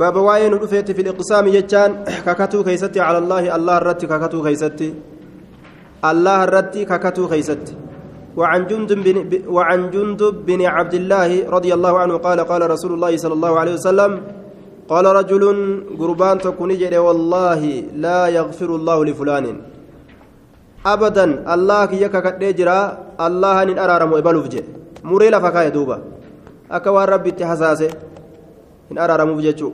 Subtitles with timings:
[0.00, 1.90] باب واين رفيت في الإقسام يجان
[2.26, 4.88] ككتو كيستي على الله الله الرت ككتو كيستي
[6.10, 7.74] الله الرت ككتو كيستي
[8.38, 9.16] وعن جندب بن
[9.56, 13.74] وعن جندب بن عبد الله رضي الله عنه قال قال رسول الله صلى الله عليه
[13.78, 14.12] وسلم
[14.92, 15.44] قال رجل
[16.00, 16.70] قربان تكون
[17.06, 17.62] والله
[18.04, 19.46] لا يغفر الله لفلان
[20.86, 22.78] أبدا الله يكا كدجرا
[23.26, 24.62] الله ان ارارم ويبلوف جي
[25.10, 25.96] مري لفكاي دوبا
[26.76, 27.90] اكوان ربي تحساسه
[28.92, 29.70] ارارم وجهو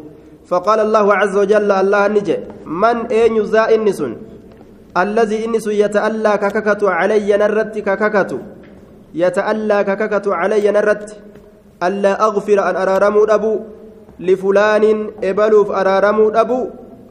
[0.47, 4.13] فقال الله عز وجل الله نجي من أين ذا انسن
[4.97, 8.31] الذي انس يتألى كككت علي نرت كككت
[9.15, 11.09] يتألى كككت علي نرت.
[11.83, 13.55] ألا أغفر أن أرارم أبو؟
[14.21, 14.85] لفلان
[15.25, 16.61] إبلوف أرارم أبو؟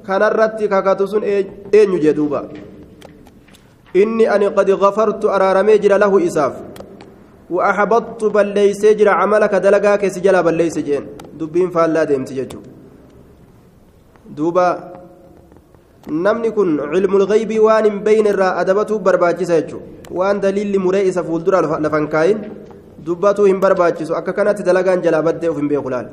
[0.07, 2.41] كان الرت ككت سن أين جدوبا
[3.95, 6.53] إني أني قد غفرت أرارمي جرى له إساف.
[7.49, 11.05] وأحبطت بل ليس جرى عملك دلقاك سجلا بل ليس جين.
[11.39, 12.61] دبين فالا ديمت ججو
[14.37, 14.67] دوبا
[16.09, 17.23] namni kun cilmul
[17.67, 22.39] waan hin beyne irraa adabatuuf barbaachisa jechuudha waan daliilli muree isa fuuldura lafan kaayin
[23.05, 26.07] dubbatuu hin barbaachisu akka kanatti dalagaan jalaa baddee uf hin beeku laal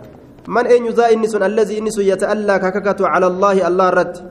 [0.55, 3.53] man eenyu zaa inni sun allazii inni sun yata'allaa kakakatu cala allah
[3.93, 4.23] irratti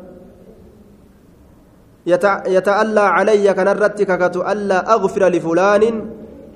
[3.58, 5.84] كان الرت ككت ألا أغفر لفلان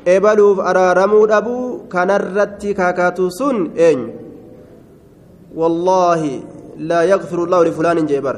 [0.07, 1.57] إبلوف أرارمو أبو
[1.93, 3.57] كان الرت ككت سن
[3.89, 3.99] إن
[5.61, 6.21] والله
[6.91, 8.37] لا يغفر الله لفلان جبر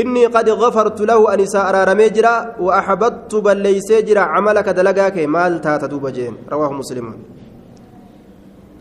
[0.00, 2.34] إني قد غفرت له أن أرارمي جرا
[2.64, 7.06] وأحببت بل ليس جرا عملك دلقاك مال تاتدوب جين رواه مسلم.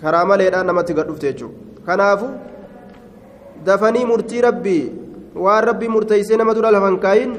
[0.01, 1.07] كرامة ليلة نمت قد
[1.85, 2.27] كنافو
[3.67, 4.81] دفني مرتي ربي
[5.37, 7.31] waan rabbi murteeysee nama dura lafan kaayin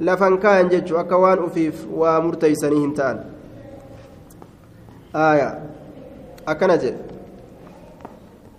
[0.00, 2.88] lafan kaayan jechuu akka waan ufiif waa murteeysanii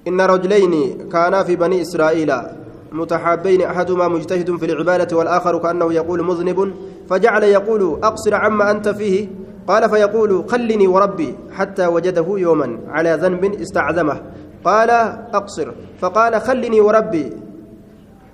[0.05, 2.39] inna rajuleyni kaanaa fi banii israa'iila
[2.93, 6.73] متحابين أحدهما مجتهد في العبادة والآخر كأنه يقول مذنب
[7.09, 9.27] فجعل يقول أقصر عما أنت فيه؟
[9.67, 14.21] قال فيقول خلني وربي حتى وجده يوما على ذنب استعظمه
[14.65, 14.89] قال
[15.33, 17.31] أقصر فقال خلني وربي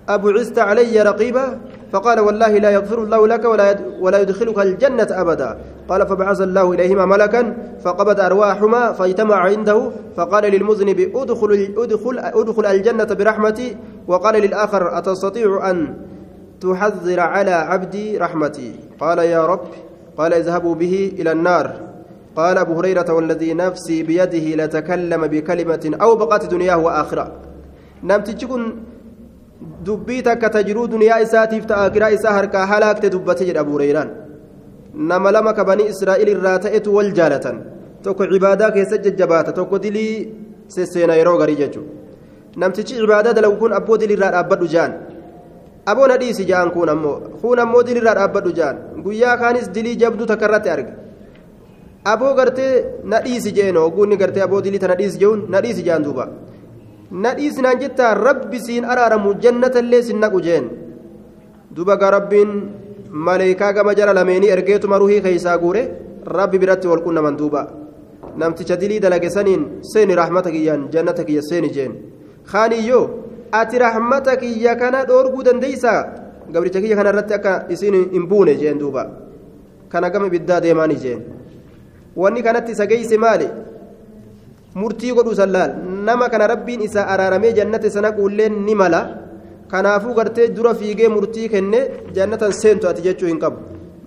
[0.09, 1.59] أبعثت علي رقيبا؟
[1.91, 5.57] فقال والله لا يغفر الله لك ولا ولا يدخلك الجنة أبدا.
[5.89, 13.03] قال فبعث الله إليهما ملكا فقبض أرواحهما فاجتمع عنده فقال للمذنب ادخل ادخل ادخل الجنة
[13.03, 13.77] برحمتي.
[14.07, 15.95] وقال للآخر أتستطيع أن
[16.61, 19.67] تحذر على عبدي رحمتي؟ قال يا رب.
[20.17, 21.71] قال اذهبوا به إلى النار.
[22.35, 27.31] قال أبو هريرة والذي نفسي بيده لتكلم بكلمة أو بقت دنياه وآخرة.
[28.03, 28.83] نمت تكون
[29.61, 34.09] dubbii takka ta jiruu duniyaa isaatiif ta akiraa isaa harkaa halaakte dubbate jedha buureyraan
[34.93, 37.57] nama lama ka banii israa'il irraa ta'etu wal jaalatan.
[38.03, 40.13] Tokko cibaadaa keessa jajjabaata tokko dilii
[40.75, 41.91] sesseena yeroo garii jechuudha
[42.57, 44.91] namtichi cibaadaa dalagu kun abboo dilirraa dhaabbadhu jaan.
[45.85, 48.75] Aboo na dhiisi jaan kun ammoo kun ammoo dilirraa dhaabbadhu jaan.
[49.03, 50.93] Guyyaa kaanis dilii jabduu takka irratti arge
[52.05, 56.03] aboo gartee na dhiisi jeen ogguunni gartee aboo dilii tana dhiisi jehuun na dhiisi jaan
[56.03, 56.27] duuba.
[57.11, 60.69] Nadhiisinaan jettaa rabbi siin araaramu jannatallee sin naqu jeen
[61.75, 62.51] duba gaa rabbiin
[63.27, 65.81] maleekaa gama jara lameenii ergeetuma ruhii keeysaa guure
[66.37, 67.61] rabbi biratti wal qunnaman duuba
[68.37, 71.95] namticha dilii dalage saniin seeni rahmata kiyyaan jannata kiyya seeni jeen
[72.51, 73.05] kaaniyyoo
[73.51, 75.99] ati rahmata kiyya kana dhoorguu dandeeysaa
[76.53, 79.03] gabricha kiyya kana irratti akka isiin hin buune jeen duuba
[79.89, 81.21] kana gama ibiddaa deemaanii jeen
[82.15, 83.49] wanni kanatti isa geeyse maali
[84.75, 85.73] murtii godhuu sallaal
[86.09, 89.01] nama kana rabbiin isaa araaramee jannata sana quulleen ni mala
[89.71, 91.79] kanaafuu gartee dura fiigee murtii kenne
[92.17, 93.59] jannatan seentu ati jechuu hin qabu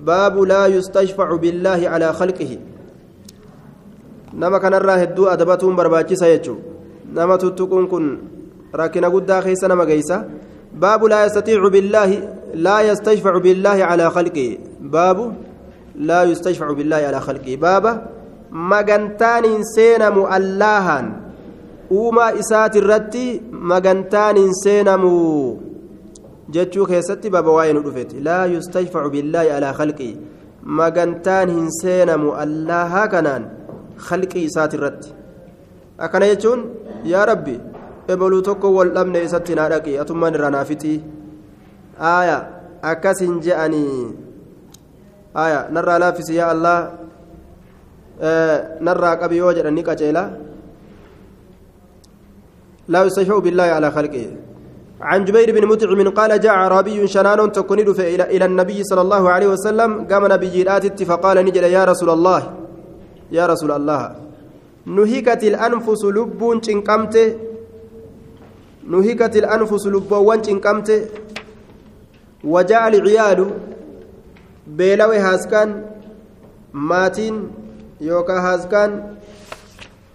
[0.08, 2.58] baabu laa yustashfacu billaahi calaa khalqihi
[4.42, 6.58] nama kanarraa hedduu adabatuun barbaachisa jechuu
[7.18, 8.06] nama tuttuquun kun
[8.80, 10.24] rakkina guddaa keessa nama geeysa
[10.84, 12.18] baabu laa yastatiicu billaahi
[12.66, 14.60] laa yastashfacu billaahi calaa khalqihi
[14.94, 15.32] baabu
[16.08, 17.92] laa yustashfacu billaahi calaa khalqihi baaba
[18.50, 21.12] magantaan hin seenamu allahan
[22.00, 23.24] uumaa isaati irratti
[23.72, 25.12] magantaan hin seenamu
[26.56, 30.12] jechuu keessatti baaba waa'ee nu dhufeeti laa yustashfacu billaahi alaa khalqii
[30.80, 33.44] magantaan hin seenamu allaha kanaan
[34.08, 35.14] khalqii isaati irratti
[36.06, 36.60] akkana jechuun
[37.12, 37.56] yaa rabbi
[38.14, 40.98] ebaluu tokko wal dhabne isatti naa dhaqi atummaan irraa naafixii
[42.12, 42.38] aaya
[42.92, 43.98] akkas hin je'anii
[45.42, 46.78] aaya narraa laaffisi yaa allah
[48.88, 50.24] narraa qabi yoo jedhan ni qaceela
[52.92, 54.26] لا يستشفع بالله على خلقه.
[55.02, 57.78] عن جبير بن مطعم قال جاء أعرابي شنان تكون
[58.34, 62.40] إلى النبي صلى الله عليه وسلم قام نبي جيرات فقال نجد يا رسول الله
[63.32, 64.02] يا رسول الله
[64.86, 67.16] نهكت الأنفس لب شنقمت
[68.92, 70.88] نهكت الأنفس لبوان إنكمت
[72.44, 73.40] وجاء العيال
[74.66, 75.68] بيلوي هاسكان
[76.72, 77.34] ماتين
[78.00, 78.36] يوكا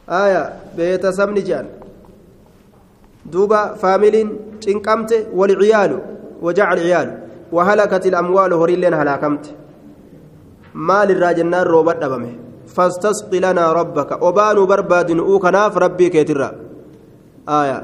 [0.09, 0.43] آية
[0.77, 1.65] بيت سمني جان
[3.31, 4.27] دوبا فاميلين
[4.67, 5.91] إنكمت والعيال
[6.41, 7.07] وجاء العيال
[7.51, 9.45] وهلكت الأموال هريلين هلاكمت.
[10.73, 12.33] مال الراجنان روبات دبمه
[12.67, 14.21] فاستسقي لنا ربك.
[14.21, 16.51] وبانوا برباد نؤوكناف ربي كيترا.
[17.49, 17.83] آية.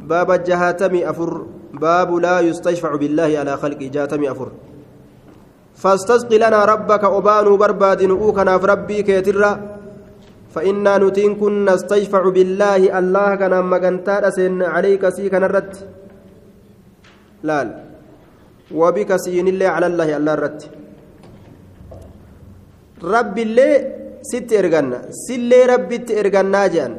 [0.00, 1.42] باب الجهاتمي أفر.
[1.74, 4.48] باب لا يستشفع بالله على خلق جاتمي أفر.
[5.76, 7.04] فاستسقي لنا ربك.
[7.04, 9.60] وبانوا برباد نؤوكناف ربي كيترا.
[10.54, 15.72] فإنا نتين كنا نستشفع بالله الله كان مغنتار سين عليك سي كان الرد.
[17.48, 17.68] لال.
[18.80, 20.60] وبك سين الله على الله الله الرد.
[23.14, 23.72] رب الله
[24.30, 26.92] ست إرغنا سلي ربي إرغنا جان.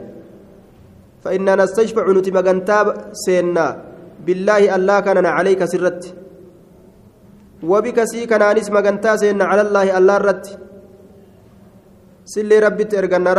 [1.24, 2.88] فإننا نستشفع نتي مغنتاب
[3.26, 3.68] سينا.
[4.26, 6.02] بالله الله كان عليك سرت
[7.72, 8.44] وبك سي كان
[8.76, 10.46] مغنتا سينا على الله الله رت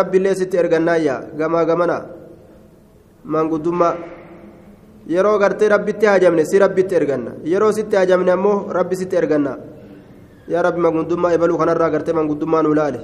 [0.01, 1.99] ربي الله ست إرغنا يا غما غمنا
[3.33, 3.89] من قدما
[5.07, 9.53] yeroo gartee rabbitti hajamne si rabbitti erganna yeroo sitti hajamne ammoo rabbi sitti erganna
[10.49, 13.01] yaa rabbi mangudummaa ebaluu kanarraa gartee mangudummaa nu laale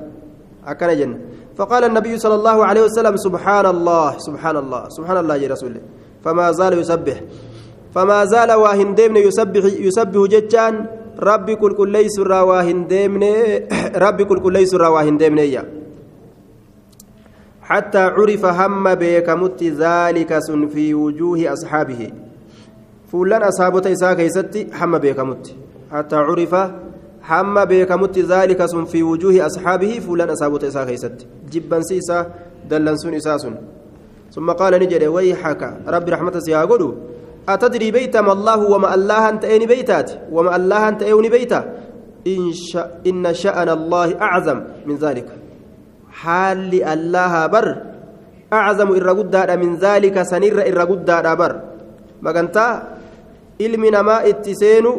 [0.73, 1.19] akkana jenna
[1.61, 5.85] فقال النبي صلى الله عليه وسلم سبحان الله سبحان الله سبحان الله يا رسول الله
[6.25, 7.17] فما زال يسبح
[7.95, 8.97] فما زال واهن
[9.29, 10.75] يسبح يسبح جتان
[11.61, 13.25] كل كل ليس واهن ديمن
[13.97, 15.65] ربي كل كل ليس واهن ديمن يا
[17.63, 22.11] حتى عرف هم بكمت ذلك سن في وجوه أصحابه
[23.13, 25.55] فلان أصحابه إساء كيستي هم بكمت
[25.93, 26.55] حتى عرف
[27.21, 32.25] hamma beekamutti zaalika sun fi wujuuhi asxaabihi fuulan asaabota isaa keeysatti jibbansi isaa
[32.71, 33.57] dallansuun isaa sun.
[34.35, 36.95] ثم قال نجد ويحك رب رحمة سيها قلو
[37.55, 41.61] أتدري بيت ما الله وما الله أنت أين بيتات؟ وما الله أنت أين بيتا؟
[42.27, 45.29] إن, شاء إن شأن الله أعظم من ذلك.
[46.11, 47.69] حال الله بر.
[48.53, 51.11] أعظم إرقود من ذلك سنر إرقود
[51.41, 51.53] بر.
[52.23, 52.67] مغنتا
[53.61, 54.93] علمنا ما اتسينو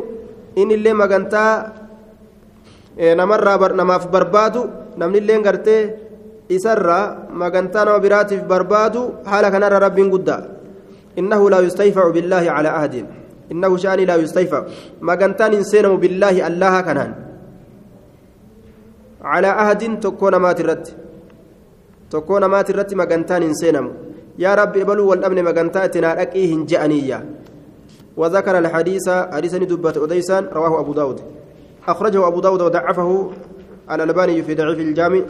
[0.57, 1.45] إن اللي مغنتا
[2.97, 5.95] namarraa namaaf barbaadu namnillee gartee
[6.49, 10.41] isarraa magantaa nama biraatiif barbaadu haala kanarra rabbiin guddaa
[11.17, 13.05] billaahi calaa ahdin
[13.49, 14.71] innahu sha'anii laa yustayfacu
[15.01, 17.11] magantaan hin seenamu billaahi allaha kanaan
[19.23, 20.95] calaa ahdin tokkoo namaati irratti
[22.09, 23.91] tokkoo namaati irratti magantaan hin seenamu
[24.37, 27.21] yaa rabbi ebaluu wal dhabne magantaa itti naa dhaqii hin je'aniyya
[28.17, 31.21] وذكر الحديث حديث ندبة أديسان رواه أبو داود
[31.87, 33.31] أخرجه أبو داود وضعفه
[33.91, 35.21] الألباني في ضعيف الجامع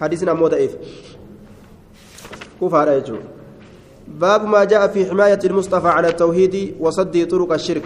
[0.00, 0.72] حديثنا مو ضعيف
[2.60, 3.16] كفار يجو
[4.08, 7.82] باب ما جاء في حماية المصطفى على التوحيد وصد طرق الشرك.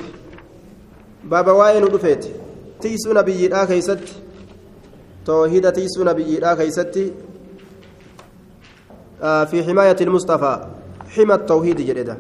[1.25, 2.25] باب واين رفيت
[2.81, 4.09] تيسو نبي الآخر ست
[5.27, 7.13] توحيد تيسو نبي الآخر ست
[9.23, 10.67] آه في حماية المصطفى.
[11.09, 12.17] حمى التوحيد جلده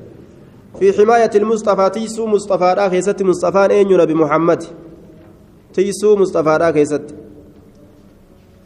[0.79, 4.65] في حماية المصطفى تيسو مصطفى الآخر ست مصطفى أين نبي محمد.
[5.73, 7.15] tiisuu mustafaadhaa keessatti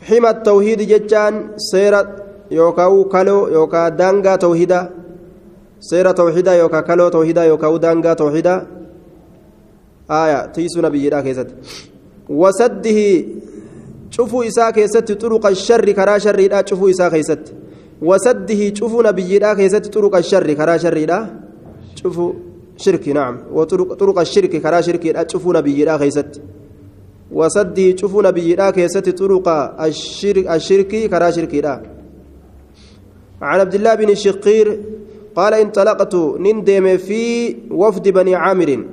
[0.08, 2.04] hima tawhiidi jechaan seera
[2.58, 4.84] yookaan kaloo yookaan daangaa tawhidaa
[5.88, 8.58] seera tawhidaa yookaan kaloo tawhidaa yookaan daangaa tawhidaa
[10.18, 11.54] aayaa tiisuu nabiyyiidhaa keessatti
[12.42, 13.08] wasaddihi
[14.16, 17.52] cufuu isaa keessatti xuruqa sharri karaa sharriidhaa cufuu isaa keessatti
[18.10, 21.22] wasaddihi cufuu nabiyyiidhaa keessatti xuruqa sharri karaa sharriidhaa
[22.02, 22.30] cufuu
[22.86, 23.38] shirki naam
[24.00, 26.40] xuruqa shirki karaa shirkiidhaa cufuu nabiyyiidhaa keessatti.
[27.32, 29.48] لا كيست طرق
[29.80, 31.82] الشرك الشرك كرا شركي لا
[33.42, 34.66] عن عبد الله بن الشقير
[35.36, 38.84] قال انطلقت نندم في وفد بني عامر.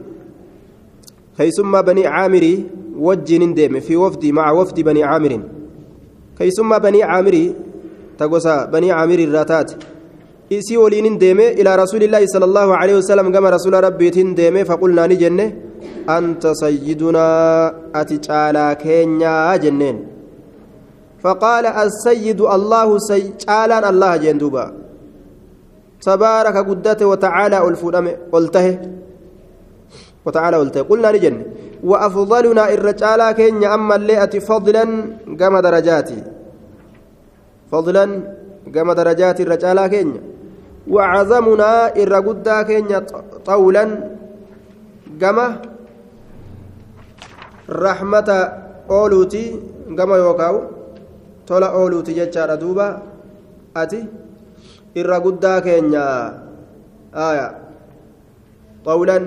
[1.37, 2.57] كيسمى بني عامر
[2.97, 5.41] وجه نندم في وفد مع وفد بني عامر.
[6.37, 7.35] كيسمى بني عامر
[8.17, 9.71] تقوسا بني عامر الراتات.
[10.53, 15.07] إسي ولين ندم إلى رسول الله صلى الله عليه وسلم كما رسول ربي تندم فقلنا
[15.07, 15.53] نجنة
[16.09, 17.27] أنت سيدنا
[17.95, 19.97] أتجالا كينيا جنين.
[21.23, 24.88] فقال السيد الله سيجالا الله جندوبا.
[26.01, 28.67] تبارك قدته وتعالى الفلم قلته.
[30.25, 30.81] وتعالى قلته.
[30.81, 31.35] قلنا نجن.
[31.83, 34.83] وأفضلنا الرجال كينيا أما اللي فضلا
[35.39, 36.19] قم درجاتي.
[37.71, 38.05] فضلا
[38.75, 40.21] قم درجات الرجال كينيا.
[40.87, 42.99] وعظمنا الرقدا كينيا
[43.45, 43.83] طولا
[45.21, 45.37] قم
[47.69, 48.37] rahmata
[48.89, 49.43] ooluuti
[49.93, 50.57] gama yookaan
[51.45, 53.01] tola ooluuti jechaadha duuba
[53.81, 53.99] ati
[54.99, 56.05] irra guddaa keenya
[58.85, 59.17] قولا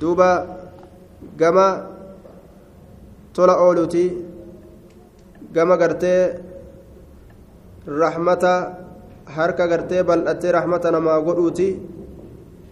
[0.00, 0.32] دوبا
[1.38, 1.68] gama
[3.34, 4.04] tola ooluuti
[5.54, 6.34] gama gartee
[7.86, 8.54] rahmata
[9.36, 11.68] harka gartee bal'attee rahmata namaa godhuuti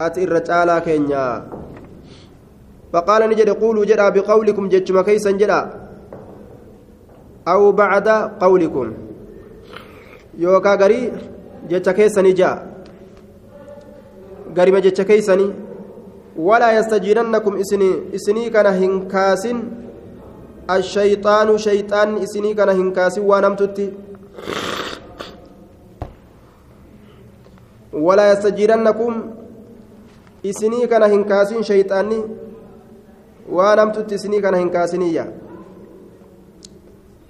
[0.06, 1.24] ati irra caalaa keenya
[2.92, 5.60] فقال نجد قولوا جدا بقولكم جتشما كيسا جدا
[7.48, 8.08] أو بعد
[8.42, 9.05] قولكم
[10.38, 11.12] يوكا غري
[11.70, 12.50] جتشا كيسا نجا
[14.56, 15.36] غري ما جتشا كيسا
[16.36, 19.44] ولا يستجيرنكم إسني إسني كان هنكاس
[20.70, 23.86] الشيطان شيطان إسني كان هنكاس ونمتتي
[27.92, 29.12] ولا يستجيرنكم
[30.46, 32.20] إسني كان هنكاس شيطاني
[33.50, 35.24] ونمتتي إسني كان هنكاسنية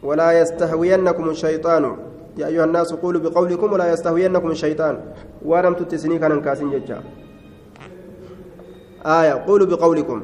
[0.03, 1.97] ولا يستهوينكم الشيطان
[2.37, 4.95] يا أيها الناس قولوا بقولكم ولا يستهوينكم الشيطان.
[5.45, 7.01] ونمتتي إسني كان هنكاسين ججا.
[9.07, 10.23] آية قولوا بقولكم.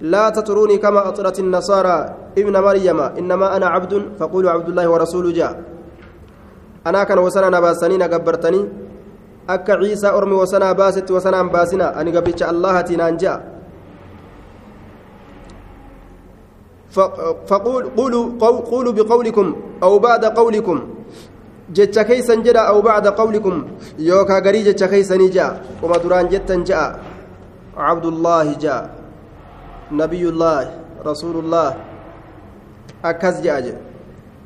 [0.00, 1.96] لا تطروني كما أطرت النصارى
[2.38, 3.00] ابن مريم.
[3.00, 5.62] إنما أنا عبد فقولوا عبد الله ورسوله جاء.
[6.86, 8.68] أنا كان وسنا نباسنين قبرتني.
[9.48, 13.54] أك عيسى أرمي وسنا باست وسنا باسنا أني قبلت الله تنان جاء.
[17.46, 18.24] فقول قولوا
[18.70, 19.46] قولوا بقولكم
[19.82, 20.78] أو بعد قولكم.
[21.72, 23.64] جتش كيسا جدا أو بعد قولكم
[23.98, 27.00] يوكا غري جتش كيسا جاء وما دران جتا جاء
[27.76, 28.82] عبد الله جاء
[29.92, 30.64] نبي الله
[31.06, 31.70] رسول الله
[33.04, 33.80] أكز جاء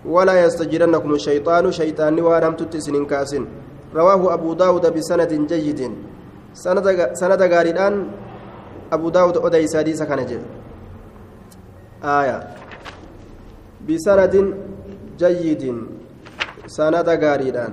[0.07, 3.45] ولا يستجرنكم الشيطان شيطان وارم تتسن كاسن
[3.95, 5.81] رواه أبو داود بسند جيد
[6.55, 6.87] سند
[7.21, 7.95] سند غاريدان
[8.93, 10.21] أبو داود أدي ساديس كان
[12.05, 12.39] آية
[13.89, 14.35] بسند
[15.19, 15.65] جيد
[16.69, 17.73] سند غاريدان.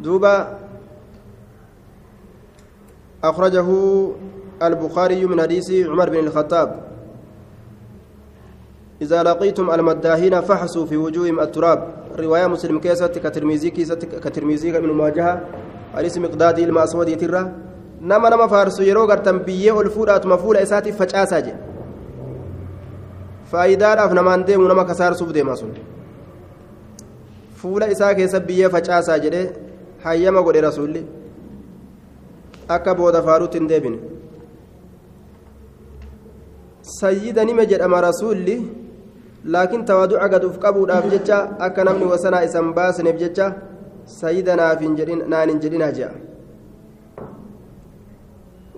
[0.00, 0.58] دوبا
[3.24, 3.68] أخرجه
[4.62, 6.68] البخاري من حديث عمر بن الخطاب.
[9.02, 11.80] إذا لقيتم المداهين فحصوا في وجوههم التراب.
[12.18, 15.40] رواية مسلم كيست كترميزي كيست كترميزي من مواجهة.
[15.94, 17.52] حديث مقدادي المأسود يترى.
[18.00, 21.54] نما نما فارسو يرو غرتم بيه الفورات مفولة إساتي فجأسا جي
[23.48, 25.72] faayidaadhaaf namaan deemu nama kasaarsuuf deema sun
[27.60, 29.46] fuula isaa keessa biyyee facaasaa jedhee
[30.04, 31.02] hayyama godhe rasuulli
[32.76, 33.98] akka booda faaruutti hin deebine
[37.00, 38.56] sayyida nime jedhama rasuulli
[39.56, 43.52] laakiin tawaaduca gaduuf qabuudhaaf jecha akka namni wasanaa isan baasneef jecha
[44.20, 46.14] sayyida naan hin jedhinaa je'a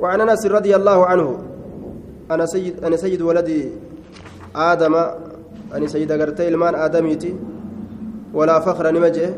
[0.00, 1.28] وعن انس رضي الله عنه
[2.30, 3.50] أنا سيد أنا سيد ولد
[4.56, 4.94] آدم
[5.76, 7.34] أنا سيد غرتي المان ادميتي
[8.34, 9.30] ولا فخر نمجه.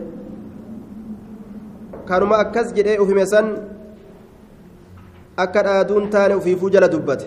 [2.09, 3.47] كانوا ما اكز جدي وفي مسن
[5.37, 7.27] akka dhaaduun taane ufiifuu jala dubbate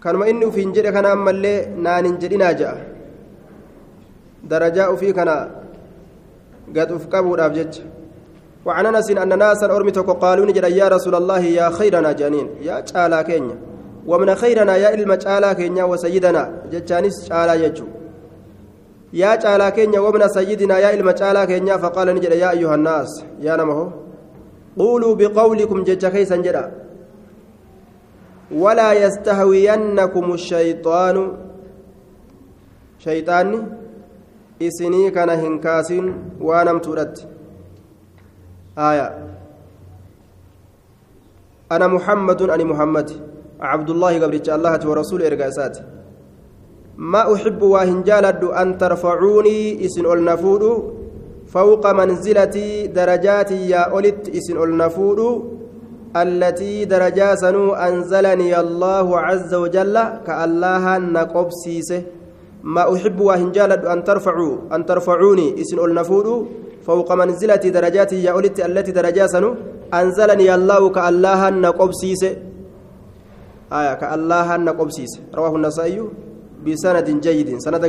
[0.00, 2.54] kanuma inni ufiin jedhe kana ammallee naan hin jedhinaa
[4.76, 5.34] ja'a ufii kana
[6.76, 7.82] gad uf qabuudhaaf jecha
[8.66, 13.24] وعن أنس إن ناسا ارمتك قالوا نجد يا رسول الله يا خيرنا جانين يا تعالى
[13.24, 13.56] كينيا.
[14.06, 16.42] ومن خيرنا يا علم تعالى كينيا وسيدنا.
[16.72, 17.86] جتانيس تعالى يجو.
[19.12, 23.56] يا تعالى كينيا ومن سيدنا يا علم تعالى كينيا فقال نجد يا أيها الناس يا
[23.56, 23.92] نمه
[24.78, 26.64] قولوا بقولكم جج كيسا جدا
[28.52, 31.16] ولا يستهوينكم الشيطان.
[32.98, 33.50] شيطان
[34.62, 36.04] إسني كان هنكاسين
[36.40, 37.18] وانم ترد
[38.78, 39.06] آية.
[41.72, 43.10] أنا محمد أنا محمد.
[43.60, 45.78] عبد الله قبل الله ورسول إرقاسات
[46.98, 50.62] ما أحب وهنجالد أن ترفعوني إسن النفود
[51.46, 55.20] فوق منزلتي درجاتي يا أولت إسن النفود
[56.16, 62.02] التي درجا سنو أنزلني الله عز وجل كالله نقبسيسه
[62.62, 66.46] ما أحب وهنجالد أن ترفعوا أن ترفعوني إسن النفود
[66.86, 69.54] فوق منزلتي درجاتي يا أولت التي درجا سنو
[69.94, 72.36] أنزلني الله كالله نقبسيسه
[73.72, 76.27] آية كالله نقبسيسه رواه النسائي.
[76.68, 77.84] بسند جيد سند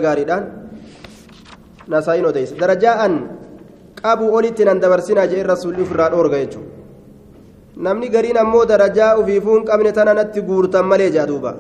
[4.66, 10.14] nan dabarsinaa jee rasuulli ofirraa dhoorga jechuudha namni gariin ammoo darajaa ufiifuu hin qabne tana
[10.20, 11.52] natti guurtan malee jaa duuba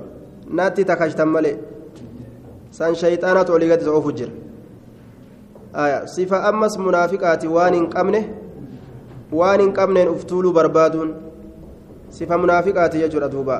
[0.59, 1.55] natti takashtan malee
[2.77, 4.33] san shayxaanatu olii gadi oofu jira
[6.15, 8.21] sifa ammas munaafiqaati waan hin qabne
[9.41, 11.13] waan hin qabneen uf tuuluu barbaaduun
[12.19, 13.57] sifa munaafiqaati jechuudha duuba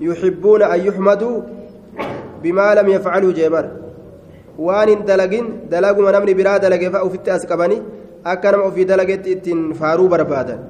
[0.00, 1.36] yuxibbuuna an yuxmaduu
[2.42, 3.64] bimaa lam yafcaluu jeebar
[4.66, 7.78] waan hin dalagin dalaguma namni biraa dalage fa'a ufitti as qabani
[8.32, 10.60] akka nama ofii dalagetti ittiin faaruu barbaadan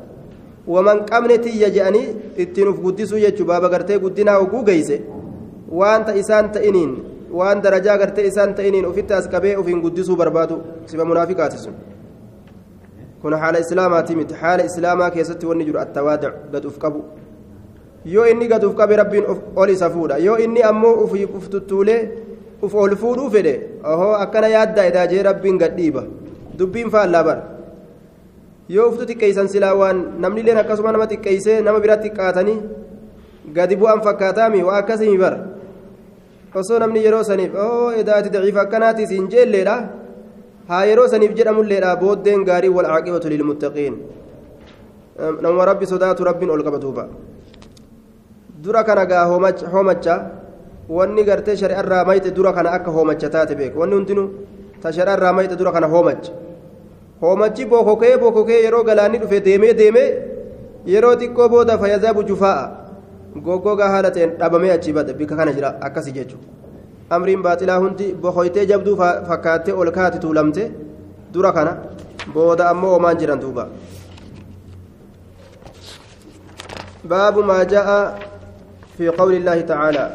[0.67, 2.09] waman qabne tiyya je'anii
[2.43, 4.97] ittiin uf guddisuu jechuu baaba gartee guddinaa oguu geeyse
[5.81, 6.93] waanta isaan ta'iniin
[7.39, 11.75] waan darajaa gartee isaan ta'iniin ofitti as qabee ofiin guddisuu barbaadu sifa munaafiqaati sun
[13.23, 17.05] kun haala islaamaati miti haala islaamaa keessatti wanni jiru attawaadac gad uf qabu
[18.05, 19.25] yoo inni gad uf qabe rabbiin
[19.57, 22.01] ol isa fuudha yoo inni ammoo uf tuttuulee
[22.63, 23.55] uf ol fuudhuu fedhe
[23.93, 26.03] ohoo akkana yaaddaa edaajee rabbiin gad dhiiba
[26.59, 27.43] dubbiin faallaa bara
[28.75, 32.59] yoo uftu xiqqeeysan silaa waan namni illeen akkasuma nama xiqqeeysee nama bira xiqqaatanii
[33.57, 35.39] gadi bu'an fakkaataami waa akkasimi bara
[36.61, 39.77] osoo namni yeroo saniif oo edaati daciifa akkanaati siin jeelleedha
[40.71, 43.95] haa yeroo saniif jedhamulleedha booddeen gaarii wal caaqibatu lilmuttaqiin
[45.45, 47.05] nama rabbi sodaatu rabbiin ol qabatuufa
[48.63, 49.25] dura kana gaa
[49.73, 50.15] hoomacha
[50.89, 54.29] wanni gartee shari'arraa mayte dura kana akka hoomacha taate beeku wanni hundinuu
[54.83, 56.33] ta shari'arraa mayte dura kana hoomacha
[57.23, 60.09] hoomachi bokokee bokokee yeroo galaanni dhufe deemee deemee
[60.87, 62.65] yeroo xiqqoo booda fayyadaabu jufaa'a
[63.47, 66.47] goggogaa haala ta'een dhabamee achi bada bika kana jira akkasi jechuudha
[67.17, 68.97] amriin baaxilaa hundi bokoytee jabduu
[69.29, 70.65] fakkaattee ol kaati tuulamte
[71.35, 71.77] dura kana
[72.35, 73.69] booda ammoo homaan jiran duuba
[77.05, 77.65] baabu maa
[79.01, 80.11] fi qawli illaahi ta'aalaa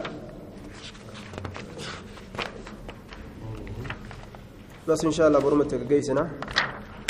[4.88, 6.24] بس إن شاء الله برمتك جيسنا